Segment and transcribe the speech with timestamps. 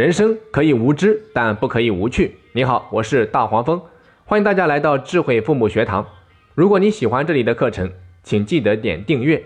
[0.00, 2.34] 人生可以无知，但不可以无趣。
[2.52, 3.82] 你好，我是大黄蜂，
[4.24, 6.06] 欢迎大家来到智慧父母学堂。
[6.54, 9.44] 如果你喜欢这里的课程，请记得点订阅。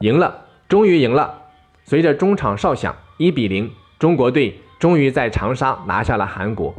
[0.00, 1.42] 赢了，终于赢了！
[1.84, 6.74] 随着中场哨响，一比零，中国队终于在长沙拿下了韩国。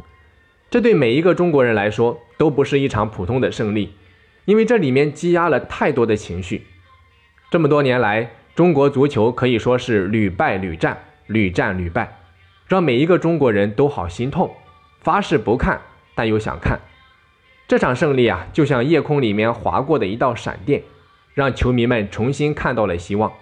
[0.70, 3.92] 这对每一个中国人来说都不是一场普通的胜利，
[4.44, 6.64] 因为这里面积压了太多的情绪。
[7.50, 10.96] 这么多年来，中国足球可以说是屡败屡战，
[11.26, 12.18] 屡战屡败。
[12.70, 14.54] 让每一个中国人都好心痛，
[15.00, 15.80] 发誓不看，
[16.14, 16.78] 但又想看。
[17.66, 20.84] 这场胜利啊，就像夜空里面划过的一道闪电，
[21.34, 23.32] 让球迷们重新看到了希望。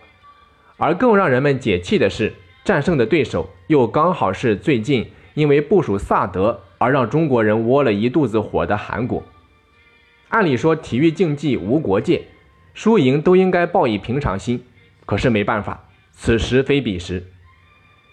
[0.78, 2.32] 而更让人们解气的是，
[2.64, 9.22] 战胜的对手又刚好是最近因为部署萨德而让中国人窝了一肚子火的韩国。
[10.30, 12.22] 按理说，体育竞技无国界，
[12.72, 14.64] 输赢都应该报以平常心。
[15.04, 17.26] 可是没办法，此时非彼时。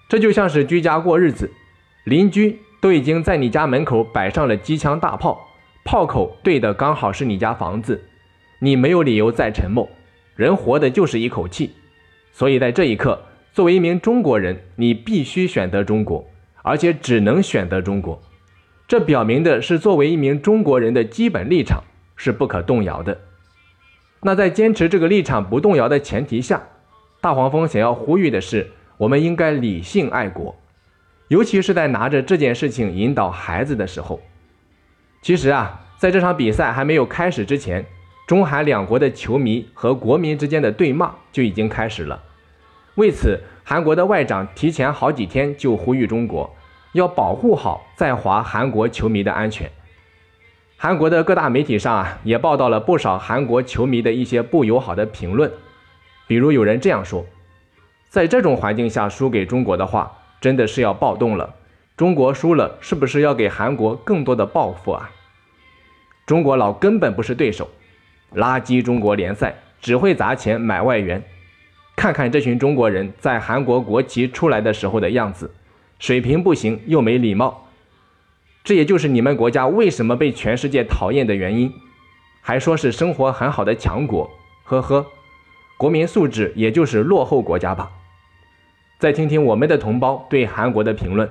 [0.08, 1.52] 这就像是居家过日子，
[2.04, 5.48] 邻居都已经在你家门口摆上了机枪大炮，
[5.84, 8.04] 炮口对的刚好是你家房子，
[8.60, 9.90] 你没有理由再沉默。
[10.36, 11.72] 人活的就是一口气，
[12.32, 13.20] 所以在这一刻，
[13.52, 16.24] 作为一名中国人，你必须选择中国，
[16.62, 18.22] 而且只能选择中国。
[18.88, 21.84] 这表明的是，作为一名中国人的基本立场
[22.16, 23.18] 是不可动摇的。
[24.22, 26.62] 那在坚持这个立场不动摇的前提下，
[27.22, 28.72] 大黄蜂想要呼吁的是。
[28.98, 30.56] 我们应该理性爱国，
[31.28, 34.22] 尤其是在拿着这件事情引导孩子的时候。
[35.22, 37.86] 其实啊，在这场比赛还没有开始之前，
[38.28, 42.22] 中韩两国的球迷和国民之间的对骂就已经开始了。
[42.96, 46.56] 为此，韩国的外长提前好几天就呼吁中国
[46.94, 49.70] 要保护好在华韩国球迷的安全。
[50.78, 55.52] 韩国的各大媒体上啊，也报道了不少韩国球迷的一些不友好的评论，
[56.28, 57.26] 比如有人这样说。
[58.16, 61.54] 在这种环境下输给中国的话，真的是要暴动了。
[61.98, 65.12] 中国输了，是不是要给韩国更多的报复啊？
[66.26, 67.70] 中国佬根本不是对手，
[68.34, 71.22] 垃圾中国联赛只会砸钱买外援。
[71.98, 75.54] 看看这群中国人在韩国国旗出来的时候的样子，
[76.00, 77.68] 水平不行又没礼貌。
[78.64, 81.70] 这也就是你们国家为什么被全世界讨厌的原因。
[82.42, 84.32] 还说是生活很好的强国，
[84.64, 85.06] 呵呵，
[85.76, 87.92] 国民素质也就是落后国家吧。
[89.06, 91.30] 再听听我们的同胞对韩国的评论：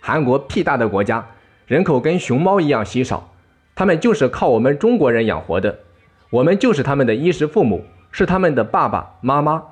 [0.00, 1.26] 韩国屁大的国家，
[1.66, 3.34] 人口跟熊猫一样稀少，
[3.74, 5.80] 他们就是靠我们中国人养活的，
[6.30, 9.62] 我们就是他们的衣食父母，是他们的爸爸妈妈，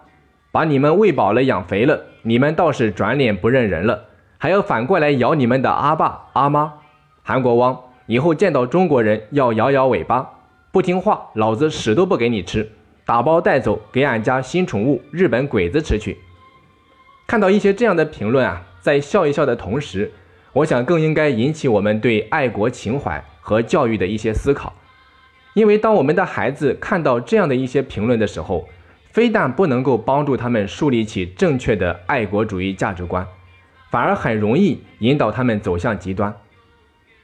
[0.53, 4.05] 把你们喂饱了养肥了，你们倒是转脸不认人了，
[4.37, 6.75] 还要反过来咬你们的阿爸阿妈。
[7.23, 10.29] 韩国汪，以后见到中国人要摇摇尾巴，
[10.71, 12.71] 不听话，老子屎都不给你吃，
[13.07, 16.19] 打包带走给俺家新宠物日本鬼子吃去。
[17.31, 20.11] 看到一些这样的评论啊，在笑一笑的同时，
[20.53, 24.75] 我想更应该引起我们对爱国情怀和教育的一些思考。
[25.55, 28.69] 因为当我们的孩子看到这样的一些评论的时候，
[29.13, 33.25] 非但不能够帮助他们树立起正确的爱国主义价值观，
[33.93, 36.35] 反而很容易引导他们走向极端。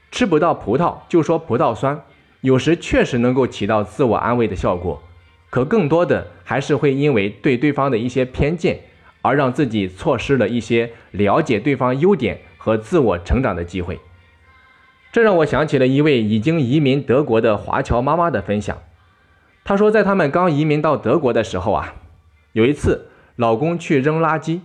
[0.09, 2.01] 吃不到葡萄就说葡萄酸，
[2.39, 5.03] 有时确实能够起到自我安慰的效果，
[5.49, 8.79] 可更多的还是会因为对对方的一些偏见。
[9.27, 13.99] 而让自己错失了一些了解对方优点和自我成长的机会，
[15.11, 18.77] 这让我想起了一位已经移民德国的华侨妈妈的分享。
[19.65, 21.95] 她说，在他们刚移民到德国的时候啊，
[22.53, 24.61] 有一次老公去扔垃圾，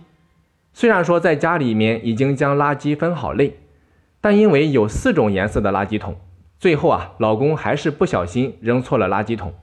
[0.71, 3.59] 虽然说在家里面已经将垃圾分好类，
[4.21, 6.15] 但因为有四种颜色的垃圾桶，
[6.57, 9.53] 最后啊，老公还是不小心扔错了垃圾桶。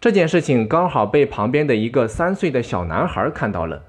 [0.00, 3.82] 这件事情刚好被旁边的一个三岁的小男孩看到了。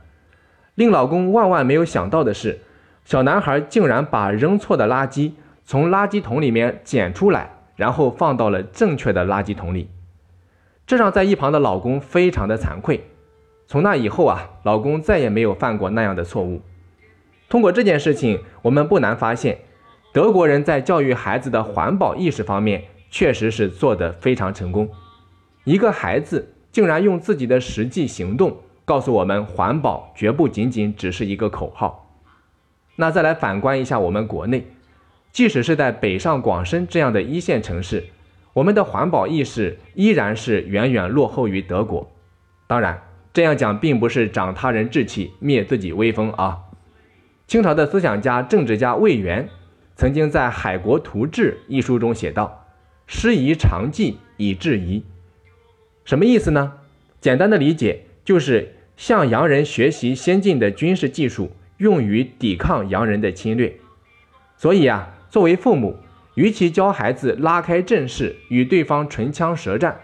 [0.76, 2.60] 令老公万万没有想到的是，
[3.06, 9.90] 小男孩竟然把扔错的垃圾从垃圾桶里面捡出来，然后放到了正确的垃圾桶里。
[10.86, 13.06] 这让在一旁的老公非常的惭愧。
[13.68, 16.62] 从那以后啊，老公再也没有犯过那样的错误。
[17.48, 19.60] 通过这件事情，我们不难发现，
[20.12, 24.90] 德国人在教育孩子的环保意识方面确实是做得非常成功。
[25.64, 28.58] 一个孩子竟然用自己的实际行动。
[28.86, 32.20] 告诉我们，环保绝不仅仅只是一个口号。
[32.98, 34.68] 那再来反观一下我们国内，
[35.32, 38.06] 即使是在北上广深这样的一线城市，
[38.54, 42.12] 我们的环保意识依然是远远落后于德国。
[42.68, 43.02] 当然，
[43.34, 46.60] 这样讲并不是长他人志气，灭自己威风啊。
[47.48, 49.50] 清朝的思想家、政治家魏源
[49.96, 52.66] 曾经在《海国图志》一书中写道
[53.08, 55.04] ：“师夷长技以制夷。”
[56.06, 56.74] 什么意思呢？
[57.22, 58.06] 简单的理解。
[58.24, 63.76] 就是向洋人学习先进的军事技术，用于抵抗洋人的侵略。
[64.56, 65.98] 所以啊，作为父母，
[66.36, 70.00] 与其教孩子拉开阵势与对方唇枪舌战，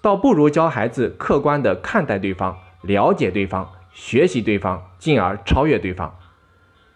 [0.00, 6.14] 倒不如教孩子客观地看待对方、了解对方、学习对方，进而超越对方。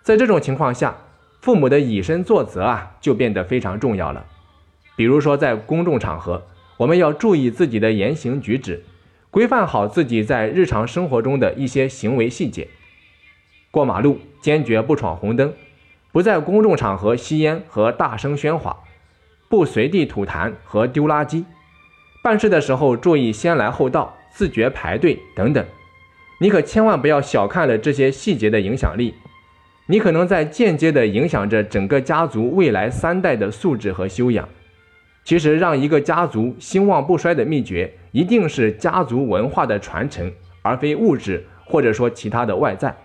[0.02, 0.96] 在这种情况下，
[1.40, 4.24] 父母的以身作则啊，就变得非常重要了。
[4.96, 6.42] 比如说，在公众场合，
[6.76, 8.84] 我们要注意自己的言行举止，
[9.30, 12.68] 规范好自己在日常生活中的一些行为细节。
[13.70, 15.52] 过马路坚决不闯红灯，
[16.12, 18.76] 不在公众场合吸烟和大声喧哗，
[19.48, 21.44] 不随地吐痰和丢垃圾。
[22.22, 25.64] 办事的时候注意先来后到，自觉排队等等。
[26.40, 29.14] 你可千万不要小看了这些细节的影响力。
[29.86, 34.48] 你可能在间接地影响着整个家族未来三代的素质和修养。
[35.28, 40.32] 其实，让一个家族兴旺不衰的秘诀，一定是家族文化的传承，
[40.62, 42.96] 而非物质或者说其他的外在。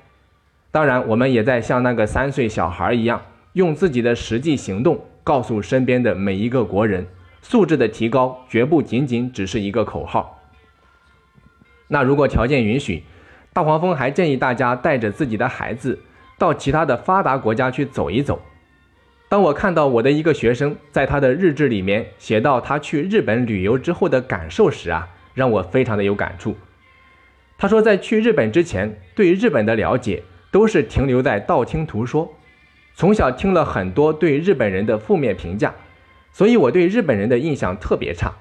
[0.72, 3.22] 当然，我们也在像那个三岁小孩一样，
[3.52, 7.06] 用自己的实际行动告诉身边的每一个国人，
[7.42, 10.40] 素质的提高绝不仅仅只是一个口号。
[11.90, 13.04] 那如果条件允许，
[13.52, 16.00] 大黄蜂还建议大家带着自己的孩子。
[16.38, 18.42] 到其他的发达国家去走一走。
[19.34, 26.56] 当我看到我的一个学生在他的日志里面写到他去日本旅游之后的感受时啊，让我非常的有感触。
[27.58, 30.22] 他说，在去日本之前，对日本的了解
[30.52, 32.32] 都是停留在道听途说，
[32.94, 35.74] 从小听了很多对日本人的负面评价，
[36.32, 38.36] 所以我对日本人的印象特别差。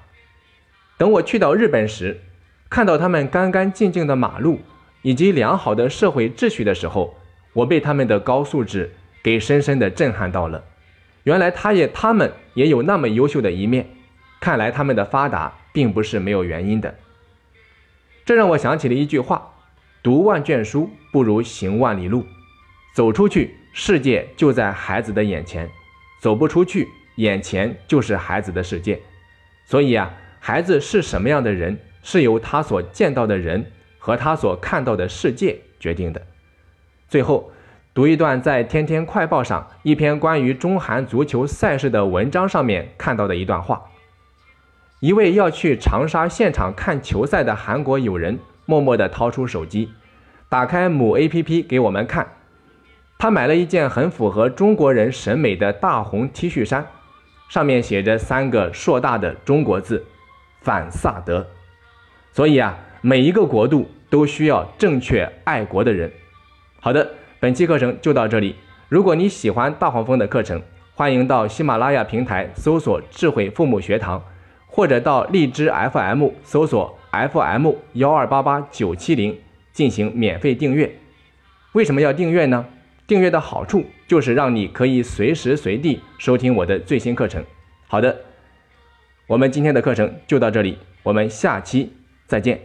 [0.99, 2.21] 等我去到日本时，
[2.69, 4.59] 看到他们干干净净的马路
[5.01, 7.15] 以及良好的社会秩序的时候，
[7.53, 8.91] 我被他们的高素质
[9.23, 10.63] 给深深的震撼到了，
[11.23, 13.87] 原来他也他们也有那么优秀的一面，
[14.39, 16.95] 看来他们的发达并不是没有原因的。
[18.25, 19.53] 这让我想起了一句话：
[20.01, 22.25] 读万卷书不如行万里路。
[22.93, 25.65] 走出去，世界就在孩子的眼前；
[26.21, 29.01] 走不出去，眼前就是孩子的世界。
[29.65, 36.21] 所以啊，孩子是什么样的人，是由他所见到的人和他所看到的世界决定的。
[37.07, 37.51] 最后，
[37.93, 43.83] 读一段在《天天快报》上一篇关于中韩足球赛事的文章上面看到的一段话。
[44.99, 49.91] 一位要去长沙现场看球赛的韩国友人，默默地掏出手机，
[50.49, 52.27] 打开某 APP 给我们看。
[53.19, 56.87] 他买了一件很符合中国人审美的大红 T 恤衫，
[57.47, 60.03] 上面写着三个硕大的中国字
[60.61, 61.45] ：“反萨德”。
[62.33, 66.11] 所以啊，每一个国度都需要正确爱国的人。
[66.79, 67.11] 好的，
[67.43, 68.55] 本期课程就到这里。
[68.87, 70.61] 如果你喜欢大黄蜂的课程，
[70.93, 74.23] 欢迎到喜马拉雅平台搜索“智慧父母学堂”，
[74.65, 79.37] 或者到荔枝 FM 搜索 FM 幺二八八九七零
[79.73, 80.89] 进行免费订阅。
[81.73, 82.65] 为什么要订阅呢？
[83.05, 87.43] 订阅的好处就是让你可以随时随地收听我的最新课程。
[87.89, 88.21] 好的，
[89.27, 91.91] 我们今天的课程就到这里，我们下期
[92.25, 92.57] 再见。